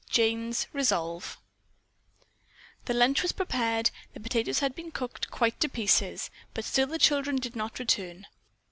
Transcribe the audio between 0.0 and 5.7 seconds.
JANE'S RESOLVE The lunch was prepared, the potatoes had cooked quite to